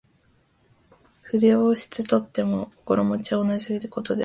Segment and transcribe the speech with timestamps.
[1.21, 4.19] 筆を執とっても心持は同じ事である。